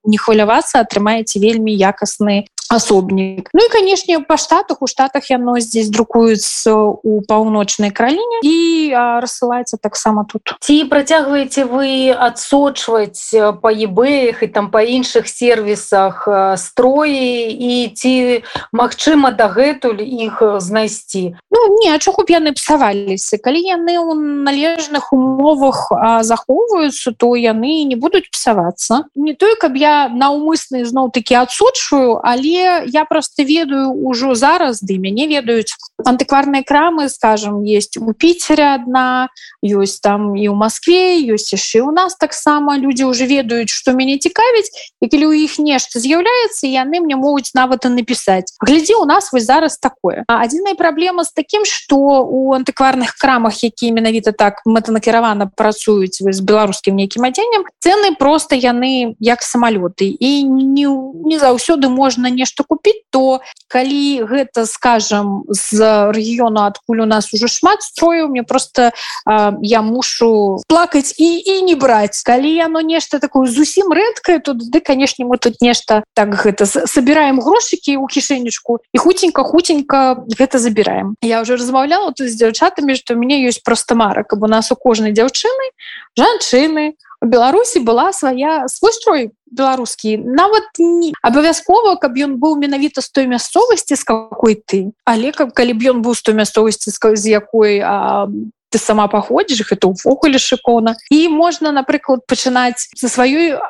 не 0.04 0.18
хвалявацца 0.18 0.80
атрымаеце 0.82 1.38
вельмі 1.38 1.73
якасны 1.73 2.50
асобнік 2.73 3.50
Ну 3.52 3.61
і 3.64 3.69
канешне 3.69 4.19
па 4.21 4.37
штатах 4.37 4.81
у 4.81 4.87
штатах 4.87 5.31
яно 5.31 5.59
здесь 5.61 5.88
друкуецца 5.93 6.73
у 7.05 7.21
паўночнай 7.29 7.93
краіне 7.93 8.41
і 8.43 8.57
рассылаецца 8.97 9.76
таксама 9.76 10.25
тут. 10.25 10.57
Ці 10.61 10.88
працягваеце 10.88 11.69
вы 11.69 12.17
адсочваць 12.17 13.37
па 13.61 13.69
ебэях 13.69 14.43
і 14.43 14.49
там 14.49 14.71
па 14.73 14.81
іншых 14.81 15.29
сервісах 15.29 16.25
строі 16.57 17.52
і 17.52 17.93
ці 17.93 18.41
магчыма 18.73 19.37
дагэтуль 19.37 20.00
іх 20.00 20.41
знайсці 20.57 21.37
Ну 21.52 21.59
не 21.85 21.93
чаго 21.99 22.25
б 22.25 22.33
яны 22.33 22.57
псаваліся 22.57 23.37
калі 23.37 23.61
яны 23.61 24.00
ў 24.00 24.17
належных 24.49 25.12
умовах 25.12 25.93
захоўваюцца 26.25 27.12
то 27.12 27.37
яны 27.37 27.85
не 27.85 28.00
будуць 28.00 28.33
псавацца 28.33 29.05
не 29.14 29.37
тое 29.37 29.61
каб 29.61 29.76
я 29.76 30.09
наўмысны 30.09 30.88
зноў 30.88 31.12
такі 31.12 31.37
адсочваю 31.45 32.17
але 32.25 32.62
я 32.62 33.06
просто 33.06 33.44
ведаю 33.44 33.94
ўжо 33.94 34.36
зараз 34.36 34.82
ды 34.82 34.98
мяне 34.98 35.27
ведаюць 35.27 35.74
антыкварныя 36.06 36.63
крамы 36.63 37.10
скажем 37.10 37.63
есть 37.63 37.98
у 37.98 38.13
піцере 38.13 38.75
одна 38.75 39.29
ёсць 39.63 40.00
там 40.01 40.36
і 40.36 40.46
ў 40.50 40.56
Москве 40.56 41.22
ёсць 41.25 41.53
яшчэ 41.53 41.82
у 41.82 41.91
нас 41.91 42.15
таксама 42.15 42.77
люди 42.77 43.03
уже 43.03 43.25
ведаюць 43.25 43.70
что 43.70 43.94
мяне 43.94 44.17
цікавіць 44.17 44.72
і 45.01 45.10
калі 45.10 45.25
у 45.27 45.34
іх 45.34 45.60
нешта 45.60 46.00
з'яўляецца 46.00 46.67
яны 46.67 47.01
мне 47.01 47.15
могуць 47.15 47.53
нават 47.53 47.86
і 47.86 47.94
напісаць 47.94 48.53
глядзі 48.62 49.01
у 49.01 49.06
нас 49.06 49.32
вось 49.34 49.46
зараз 49.46 49.77
такое 49.77 50.24
адзіная 50.27 50.75
праблема 50.75 51.24
з 51.24 51.32
таким 51.32 51.65
что 51.65 52.24
у 52.24 52.53
антыкварных 52.53 53.17
крамах 53.17 53.63
які 53.63 53.91
менавіта 53.91 54.32
так 54.32 54.62
мэтанакіравана 54.65 55.50
працуюць 55.50 56.22
з 56.22 56.39
беларускім 56.41 56.96
нейкім 56.96 57.25
адзеннем 57.25 57.65
цены 57.79 58.15
просто 58.15 58.56
яны 58.56 59.15
як 59.20 59.41
самалёты 59.41 60.08
і 60.10 60.44
не, 60.44 60.88
не 61.25 61.38
заўсёды 61.39 61.89
можна 61.89 62.29
нешта 62.29 62.50
нешта 62.52 62.64
купіць 62.64 63.04
то 63.11 63.40
калі 63.68 64.25
гэта 64.28 64.66
скажем 64.66 65.44
з 65.49 66.12
рэгіёну 66.12 66.61
адкуль 66.68 67.00
у 67.00 67.06
нас 67.06 67.32
уже 67.32 67.49
шмат 67.49 67.82
строю 67.82 68.28
мне 68.28 68.42
просто 68.42 68.92
э, 69.26 69.52
я 69.62 69.82
мушу 69.82 70.61
плакаць 70.68 71.14
і 71.18 71.38
і 71.38 71.62
не 71.62 71.75
браць. 71.75 72.23
Калі 72.23 72.52
яно 72.52 72.80
нешта 72.80 73.18
такое 73.18 73.49
зусім 73.49 73.92
рэдкае 73.92 74.40
тут 74.40 74.71
ды 74.71 74.80
канешне 74.80 75.25
мы 75.25 75.38
тут 75.38 75.61
нешта 75.61 76.04
так 76.14 76.28
гэта 76.35 76.66
собираем 76.66 77.40
грошыкі 77.40 77.97
у 77.97 78.06
кішэнечку 78.06 78.80
і 78.92 78.99
хуценька 78.99 79.42
хуценька 79.42 80.25
гэта 80.38 80.59
забіраем. 80.59 81.16
Я 81.23 81.40
уже 81.40 81.56
размаўляла 81.56 82.12
тут 82.12 82.28
з 82.28 82.37
дзяўчатамі 82.37 82.94
что 82.97 83.14
у 83.14 83.16
мяне 83.16 83.40
ёсць 83.49 83.62
просто 83.64 83.94
мара 83.94 84.25
каб 84.25 84.42
у 84.42 84.47
нас 84.47 84.73
у 84.73 84.76
кожнай 84.76 85.12
дзяўчыны 85.12 85.73
жанчыны. 86.16 86.94
Беларусі 87.23 87.78
была 87.78 88.12
свая 88.12 88.66
свой 88.66 88.92
строй 88.92 89.30
беларускі 89.52 90.16
нават 90.18 90.64
не 90.78 91.12
абавязкова 91.23 91.97
каб 92.00 92.16
ён 92.16 92.40
быў 92.40 92.56
менавіта 92.56 93.04
з 93.04 93.12
той 93.12 93.28
мясцовасці 93.28 93.97
з 93.97 94.04
какой 94.04 94.56
ты 94.56 94.92
але 95.04 95.32
каб 95.37 95.52
калі 95.52 95.76
б 95.76 95.92
ён 95.92 96.02
быў 96.02 96.16
з 96.16 96.23
той 96.25 96.35
мясцовасці 96.40 96.90
з 96.90 97.25
якой 97.28 97.80
а, 97.85 98.26
ты 98.73 98.80
сама 98.80 99.06
паходзіш 99.12 99.68
гэта 99.68 99.92
ўвогуле 99.92 100.40
шыкона 100.40 100.97
і 101.12 101.28
можна 101.28 101.73
напрыклад 101.76 102.25
пачынаць 102.26 102.88
за 102.97 103.12
сваёй 103.12 103.61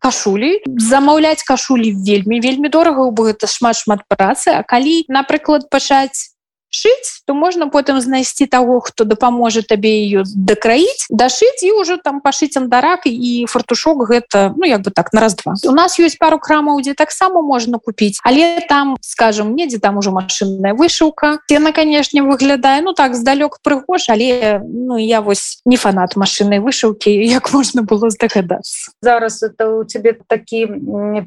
кашулі 0.00 0.62
замаўляць 0.80 1.44
кашулі 1.44 1.92
вельмі 2.06 2.40
вельмі 2.40 2.72
дорага 2.72 3.10
бо 3.10 3.28
гэта 3.28 3.46
шмат 3.46 3.76
шмат 3.76 4.04
працы 4.08 4.56
А 4.56 4.62
калі 4.62 5.04
напрыклад 5.08 5.68
пачаць 5.70 6.35
шыць 6.70 7.22
то 7.26 7.34
можна 7.34 7.68
потым 7.68 8.00
знайсці 8.00 8.46
таго 8.46 8.80
хто 8.80 9.04
дапаможа 9.04 9.62
табе 9.62 10.02
ее 10.02 10.22
дакраіць 10.26 11.06
дашыць 11.10 11.62
і 11.62 11.72
ўжо 11.80 11.96
там 11.96 12.20
пашыць 12.20 12.56
андарак 12.58 13.06
і 13.06 13.46
фартушок 13.48 14.04
гэта 14.08 14.52
ну 14.56 14.66
як 14.66 14.82
бы 14.82 14.90
так 14.90 15.12
на 15.12 15.20
раз-два. 15.20 15.54
У 15.64 15.72
нас 15.72 15.98
ёсць 15.98 16.18
пару 16.18 16.38
крамаў 16.38 16.82
дзе 16.82 16.94
таксама 16.94 17.42
можна 17.42 17.78
купіць 17.78 18.18
але 18.24 18.60
там 18.68 18.96
скажем 19.00 19.54
недзе 19.54 19.78
там 19.78 19.98
ужо 19.98 20.10
машинная 20.10 20.74
вышыўка. 20.74 21.38
Цена 21.48 21.72
канешне 21.72 22.22
выглядае 22.22 22.82
ну 22.82 22.92
так 22.92 23.14
здалёк 23.14 23.62
прыгож 23.62 24.10
але 24.10 24.60
ну 24.62 24.96
я 24.96 25.20
вось 25.20 25.62
не 25.64 25.76
фанат 25.76 26.16
машиннай 26.16 26.60
вышыўкі 26.60 27.10
як 27.10 27.52
можна 27.56 27.82
было 27.82 28.10
здагадацца 28.10 28.90
зараз 29.02 29.42
это 29.42 29.70
у 29.70 29.84
тебе 29.84 30.18
такі 30.26 30.66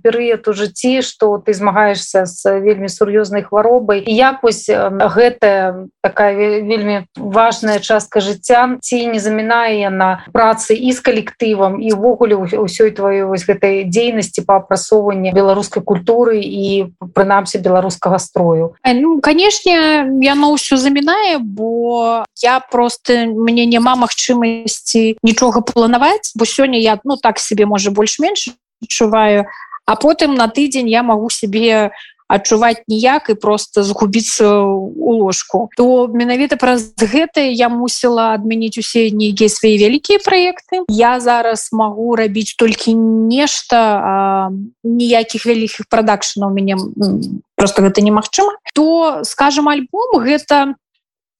перыяд 0.03 0.48
у 0.48 0.53
жыцці 0.53 1.01
что 1.01 1.38
ты 1.38 1.53
змагаешься 1.53 2.25
с 2.25 2.43
вельмі 2.60 2.89
сур'ёзнай 2.89 3.43
хваробай. 3.43 4.03
Як 4.05 4.43
вось 4.43 4.67
гэта 4.69 5.28
гэта 5.29 5.88
такая 6.01 6.33
вельмі 6.65 7.05
важная 7.15 7.79
частка 7.79 8.19
жыцця. 8.19 8.81
Ці 8.81 9.05
не 9.13 9.19
замінае 9.21 9.86
яна 9.86 10.25
працы 10.33 10.74
і 10.74 10.89
з 10.89 11.00
калектывам 11.00 11.77
і 11.77 11.93
ўвогуле 11.93 12.36
ўсёй 12.36 12.91
твоей 12.91 13.24
вось 13.29 13.45
гэтай 13.45 13.86
дзейнасці 13.86 14.41
по 14.50 14.57
апрасоўванні 14.59 15.31
беларускай 15.31 15.86
культуры 15.86 16.41
і 16.41 16.89
прынамсі 17.13 17.62
беларускага 17.62 18.17
строю? 18.17 18.74
Ну 18.83 19.21
канешне 19.21 20.09
яно 20.25 20.57
ўсё 20.57 20.81
замінае 20.81 21.38
бо 21.39 22.25
я 22.41 22.59
просто 22.59 23.29
мне 23.29 23.65
няма 23.69 23.95
магчымасці 23.95 25.21
нічога 25.21 25.62
планаваць 25.62 26.33
бо 26.36 26.45
сёння 26.45 26.81
я 26.81 26.98
ну 27.05 27.17
так 27.17 27.39
себе 27.39 27.65
можа 27.69 27.91
больш-менш 27.91 28.50
адчуваю 28.81 29.45
а 29.86 29.95
потым 29.95 30.36
на 30.36 30.48
тыдзень 30.48 30.89
я 30.89 31.03
магу 31.03 31.29
себе 31.29 31.91
адчуваць 32.29 32.86
ніяк 32.88 33.29
і 33.29 33.36
просто 33.36 33.83
згубіцца 33.83 34.62
у 34.62 35.12
ложку. 35.17 35.69
То 35.75 36.07
менавіта 36.13 36.55
праз 36.62 36.93
гэта 36.93 37.41
я 37.41 37.69
мусіла 37.74 38.38
адмяніць 38.38 38.77
усе 38.77 39.09
нейкія 39.09 39.50
свае 39.50 39.81
вялікія 39.81 40.21
праекты. 40.21 40.86
Я 40.93 41.19
зараз 41.19 41.74
магу 41.74 42.13
рабіць 42.15 42.53
толькі 42.53 42.93
нешта 42.93 44.53
ніякіх 44.86 45.50
вялікіх 45.50 45.89
прадакшнаў 45.89 46.53
мяне 46.53 46.77
просто 47.57 47.81
гэта 47.81 48.05
немагчыма. 48.05 48.62
То 48.77 49.25
скажем 49.25 49.67
альбом 49.67 50.21
гэта 50.21 50.77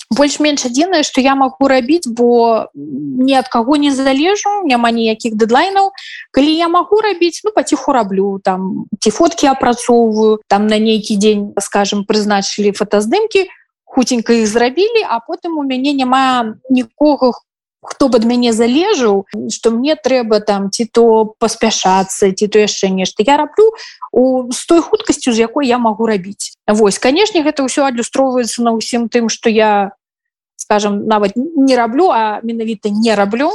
больш-менш 0.10 0.66
адзінае 0.66 1.04
што 1.06 1.22
я 1.22 1.36
магу 1.38 1.70
рабіць 1.70 2.10
бо 2.10 2.68
ні 2.74 3.36
ад 3.38 3.50
каго 3.54 3.78
не 3.78 3.92
залежу 3.94 4.66
няма 4.66 4.90
ніякіх 4.92 5.38
дэдлайнаў 5.38 5.92
калі 6.34 6.54
я 6.56 6.68
магу 6.68 7.02
рабіць 7.06 7.42
ну 7.46 7.54
паціху 7.54 7.94
раблю 7.94 8.40
там 8.44 8.90
ці 9.00 9.14
фоткі 9.14 9.54
апрацоўваю 9.54 10.42
там 10.48 10.66
на 10.68 10.82
нейкі 10.82 11.18
дзень 11.22 11.46
скажем 11.62 12.06
прызначылі 12.10 12.74
фотаздымкі 12.74 13.46
хуценька 13.86 14.34
іх 14.34 14.50
зрабілі 14.50 15.06
а 15.06 15.22
потым 15.22 15.62
у 15.62 15.64
мяне 15.64 15.94
няма 15.94 16.58
нікога 16.70 17.38
хто 17.82 18.10
бы 18.10 18.20
ад 18.20 18.26
мяне 18.28 18.52
залежаў 18.52 19.24
што 19.54 19.72
мне 19.72 19.96
трэба 19.96 20.42
там 20.42 20.68
ці 20.74 20.90
то 20.92 21.38
паспяшацца 21.40 22.34
ці 22.34 22.48
то 22.48 22.60
яшчэ 22.60 22.90
нешта. 22.90 23.24
Я 23.24 23.38
раблю 23.38 23.72
у 24.12 24.52
з 24.52 24.66
той 24.66 24.82
хуткасцю 24.82 25.32
з 25.32 25.46
якой 25.46 25.68
я 25.68 25.78
магу 25.78 26.06
рабіць 26.06 26.58
Вось 26.68 27.00
канешне 27.00 27.46
гэта 27.46 27.64
ўсё 27.64 27.88
адлюстроўваецца 27.88 28.66
на 28.68 28.76
ўсім 28.76 29.08
тым 29.08 29.30
што 29.30 29.50
я 29.50 29.94
скажем 30.60 31.08
нават 31.08 31.32
не 31.36 31.76
раблю 31.76 32.10
а 32.12 32.40
менавіта 32.44 32.90
не 32.90 33.16
раблю 33.16 33.52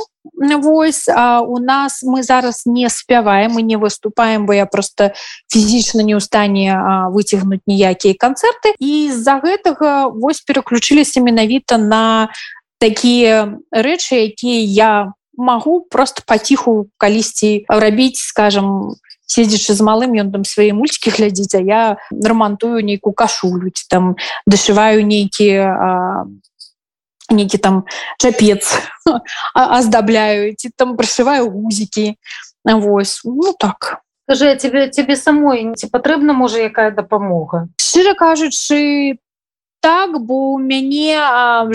Вось 0.63 1.09
а 1.09 1.43
у 1.43 1.59
нас 1.59 2.03
мы 2.03 2.23
зараз 2.23 2.65
не 2.67 2.89
спяваем 2.89 3.53
мы 3.53 3.63
не 3.63 3.77
выступаем 3.77 4.47
бо 4.47 4.55
я 4.55 4.67
просто 4.67 5.13
фізічна 5.53 6.03
не 6.03 6.17
ў 6.17 6.21
стане 6.21 6.73
выцягнуць 7.13 7.63
ніякія 7.69 8.17
канцэрты 8.17 8.73
і 8.81 9.13
з-за 9.13 9.37
гэтага 9.45 10.09
вось 10.09 10.41
пераключыліся 10.41 11.21
менавіта 11.21 11.77
на 11.77 12.33
такія 12.81 13.61
рэчы 13.69 14.33
якія 14.33 14.65
я 14.65 14.93
магу 15.37 15.85
просто 15.91 16.23
паціху 16.27 16.89
калісьці 16.97 17.69
рабіць 17.69 18.25
скажем 18.25 18.97
седзячы 19.27 19.77
з 19.77 19.81
малым 19.85 20.17
ён 20.17 20.33
там 20.33 20.45
свае 20.49 20.73
мульчики 20.73 21.13
глядзіць 21.13 21.55
а 21.59 21.61
я 21.61 21.83
рамантую 22.11 22.81
нейкую 22.81 23.13
кашулюць 23.13 23.85
там 23.93 24.17
дашываю 24.47 25.05
нейкія 25.05 25.69
нейкі 27.31 27.59
там 27.59 27.85
чапец 28.19 28.79
аздабляю 29.55 30.55
ці 30.57 30.71
там 30.77 30.97
прышываю 30.97 31.51
гузікі 31.51 32.17
Вось 32.65 33.21
ну 33.25 33.53
так. 33.53 34.01
Скажи 34.27 34.57
тебе 34.57 34.89
тебе 34.89 35.17
самой 35.17 35.75
ці 35.77 35.87
патрэбна 35.93 36.33
можа 36.33 36.65
якая 36.65 36.91
дапамога 36.91 37.69
шчыра 37.77 38.17
кажучы 38.17 39.21
так 39.85 40.17
бо 40.25 40.57
у 40.57 40.59
мяне 40.59 41.21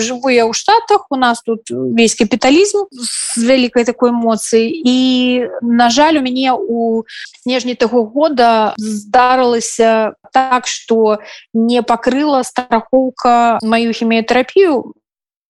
жыву 0.02 0.34
я 0.34 0.50
ў 0.50 0.52
штатах 0.52 1.06
у 1.10 1.16
нас 1.16 1.46
тут 1.46 1.70
весь 1.70 2.18
капіталізм 2.18 2.90
з 2.90 3.38
вялікай 3.38 3.86
такой 3.86 4.10
эмоцыі 4.10 4.66
і 4.66 4.98
на 5.62 5.94
жаль 5.94 6.18
у 6.18 6.26
мяне 6.26 6.50
у 6.50 7.06
снежні 7.46 7.78
таго 7.78 8.02
года 8.02 8.74
здарылася 8.82 10.18
так 10.34 10.66
что 10.66 11.22
не 11.54 11.86
пакрыла 11.86 12.42
страхоўка 12.42 13.62
маю 13.62 13.94
хіміятэрапію 13.94 14.90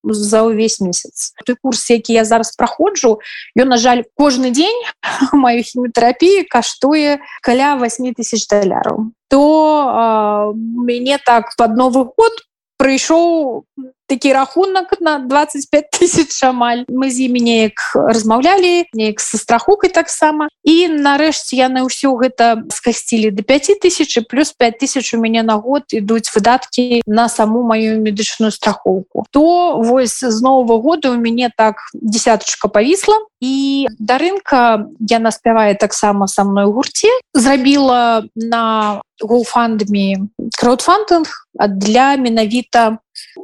за 0.03 0.45
ўвесь 0.49 0.81
месяц. 0.81 1.33
Той 1.45 1.57
курс 1.61 1.91
які 1.91 2.13
я 2.13 2.25
зараз 2.25 2.57
праходжу 2.57 3.21
ён 3.57 3.69
на 3.69 3.77
жаль 3.77 4.05
кожны 4.17 4.51
дзень 4.51 4.81
маю 5.33 5.63
хіміятэрапіі 5.63 6.49
каштуе 6.49 7.21
каля 7.43 7.77
8 7.77 8.15
тысяч 8.15 8.47
даляраў 8.49 9.13
то 9.31 9.41
э, 9.41 10.59
мяне 10.59 11.19
так 11.25 11.55
под 11.57 11.77
новы 11.77 12.05
год 12.05 12.35
прыйшоў 12.77 13.65
такі 14.11 14.33
рахунак 14.35 14.99
на 15.01 15.19
25 15.23 15.95
тысяч 15.95 16.35
амаль 16.43 16.83
мы 16.91 17.15
з 17.15 17.31
імі 17.31 17.41
неяк 17.47 17.79
размаўлялі 17.95 18.91
неяк 18.91 19.23
са 19.23 19.39
страхукай 19.39 19.95
таксама 19.95 20.51
і 20.67 20.91
нарэшце 20.91 21.55
яны 21.55 21.87
ўсё 21.87 22.19
гэта 22.19 22.67
скасцілі 22.75 23.31
до 23.31 23.47
5 23.47 23.79
тысяч 23.79 24.19
плюс 24.27 24.51
5 24.51 24.83
тысяч 24.83 25.15
у 25.15 25.23
мяне 25.23 25.47
на 25.47 25.63
год 25.63 25.87
ідуць 25.95 26.35
выдаткі 26.35 27.07
на 27.07 27.31
саму 27.31 27.63
маю 27.63 28.03
медычную 28.03 28.51
страхоўку 28.51 29.31
то 29.31 29.79
вось 29.79 30.19
з 30.19 30.43
нового 30.43 30.83
года 30.83 31.15
у 31.15 31.17
мяне 31.17 31.55
так 31.55 31.79
десяточка 31.95 32.67
павісла 32.67 33.15
і 33.41 33.87
да 33.99 34.19
рынка 34.21 34.87
яна 35.01 35.33
спявае 35.33 35.75
таксама 35.75 36.29
са 36.29 36.45
мной 36.45 36.69
гурце. 36.69 37.09
Зрабіла 37.35 38.25
на 38.37 39.01
гоуфандамі 39.21 40.29
краудфандинг 40.57 41.29
для 41.69 42.17
менавіта 42.17 42.99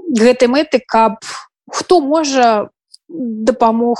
гэтай 0.07 0.49
мэты 0.49 0.81
каб 0.87 1.19
хто 1.71 2.01
можа 2.01 2.71
дапамог 3.09 3.99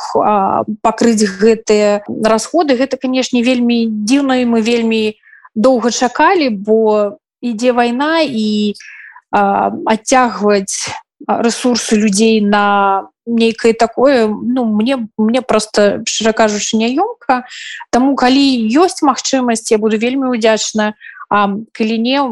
пакрыць 0.83 1.23
гэтыя 1.23 2.03
расходы. 2.25 2.75
Гэта 2.75 2.99
канешне 2.99 3.43
вельмі 3.43 3.87
дзіўна 3.87 4.43
і 4.43 4.51
мы 4.51 4.63
вельмі 4.63 5.15
доўга 5.55 5.91
чакалі 5.91 6.51
бо 6.51 7.19
ідзе 7.41 7.73
вайна 7.73 8.23
і 8.27 8.75
адцягваць 9.31 10.91
ресурсы 11.27 11.97
людзей 11.97 12.41
на 12.41 13.09
нейкае 13.27 13.75
такое 13.75 14.27
ну 14.29 14.65
мне 14.65 15.09
мне 15.19 15.43
просто 15.43 16.03
шчыра 16.07 16.33
кажучы 16.33 16.77
няёмка. 16.77 17.47
Таму 17.91 18.15
калі 18.15 18.43
ёсць 18.75 19.03
магчымасць 19.03 19.71
я 19.71 19.79
буду 19.79 19.99
вельмі 19.99 20.31
удзячна 20.35 20.95
а 21.31 21.51
калі 21.73 21.99
не 21.99 22.23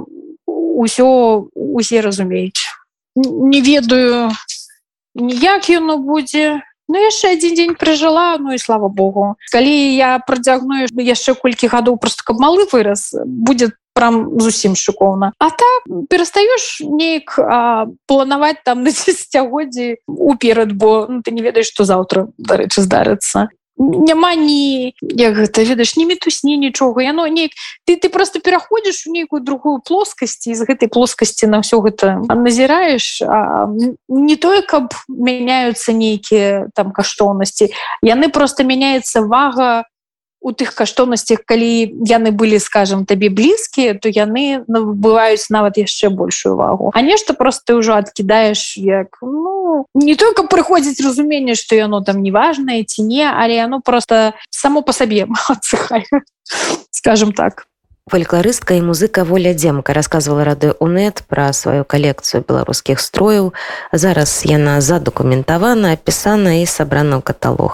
ўсё 0.46 1.50
усе 1.54 2.00
разумеюць 2.00 2.63
не 3.16 3.60
ведаю 3.60 4.30
ніяк 5.14 5.68
яно 5.70 5.98
будзе. 5.98 6.62
Ну 6.88 7.00
яшчэ 7.00 7.32
адзін 7.32 7.54
дзень 7.56 7.74
прыжыла 7.80 8.36
Ну 8.38 8.52
і 8.52 8.58
слава 8.58 8.88
Богу. 8.88 9.36
Калі 9.52 9.72
я 9.96 10.18
працягную 10.18 10.88
яшчэ 10.92 11.34
колькі 11.34 11.72
гадоў 11.72 11.96
просто 11.96 12.22
каб 12.26 12.40
малы 12.40 12.68
выраз 12.72 13.14
будет 13.24 13.72
прям 13.94 14.40
зусім 14.40 14.74
шыкоўна. 14.74 15.32
А 15.38 15.50
так 15.50 15.86
перастаеш 16.10 16.82
неяк 16.82 17.38
планаваць 18.06 18.60
там 18.64 18.82
на 18.82 18.90
дзесяцігоддзі 18.90 20.02
уперад 20.06 20.74
бо 20.74 21.06
ну, 21.08 21.22
ты 21.22 21.30
не 21.30 21.42
ведаеш 21.42 21.70
што 21.70 21.84
заўтра 21.84 22.28
дарэчы 22.36 22.82
здарыцца 22.82 23.48
няма 23.84 24.34
ні 24.34 24.94
як 25.00 25.36
гэта 25.36 25.64
ведаеш 25.64 25.96
не 25.96 26.06
мітусні 26.06 26.56
нічога. 26.56 27.02
Яно 27.02 27.26
неяк 27.28 27.52
ты 27.86 27.96
ты 27.96 28.08
просто 28.08 28.40
пераходзіш 28.40 29.06
у 29.06 29.12
нейкую 29.12 29.40
другую 29.40 29.80
плоскасці 29.84 30.54
з 30.54 30.60
гэтай 30.64 30.88
плоскасці 30.88 31.46
на 31.46 31.60
ўсё 31.60 31.80
гэта 31.84 32.24
назіраеш 32.28 33.22
не 34.08 34.36
тое 34.36 34.62
каб 34.62 34.94
мяняюцца 35.08 35.92
нейкія 35.92 36.68
там 36.74 36.92
каштоўнасці. 36.92 37.70
Яны 38.02 38.28
просто 38.28 38.64
мяняецца 38.64 39.22
вага 39.22 39.84
у 40.44 40.52
тых 40.52 40.76
каштоўнасцях 40.76 41.40
калі 41.48 41.96
яны 42.04 42.28
былі 42.28 42.60
скажем 42.60 43.08
табе 43.08 43.32
блізкія 43.32 43.96
то 43.96 44.12
яны 44.12 44.60
набываюць 44.68 45.48
нават 45.48 45.80
яшчэ 45.80 46.12
большую 46.12 46.60
вагу. 46.60 46.92
А 46.92 47.00
нешта 47.00 47.32
просто 47.32 47.72
ты 47.72 47.80
ўжо 47.80 47.96
адкідаеш 47.96 48.76
як 48.76 49.16
ну 49.24 49.88
не 49.96 50.14
только 50.20 50.44
прыходзіць 50.44 51.00
разуменне 51.00 51.56
что 51.56 51.74
яно 51.74 52.04
там 52.04 52.20
неважное 52.20 52.84
ці 52.84 53.08
не 53.08 53.24
але 53.24 53.56
яно 53.56 53.80
просто 53.80 54.36
само 54.50 54.84
по 54.84 54.92
сабе 54.92 55.26
скажем 56.90 57.32
так. 57.32 57.66
Фальклорыстка 58.04 58.76
і 58.76 58.84
музыка 58.84 59.24
воля 59.24 59.54
дземка 59.56 59.96
рассказывала 59.96 60.44
рады 60.44 60.76
унет 60.76 61.24
пра 61.24 61.48
сваю 61.56 61.88
калекцыю 61.88 62.44
беларускіх 62.44 63.00
строяў. 63.00 63.56
Зараз 63.96 64.44
яна 64.44 64.84
задокументавана 64.84 65.96
апісана 65.96 66.60
і 66.60 66.68
сабрана 66.68 67.16
ў 67.16 67.24
каталог 67.24 67.72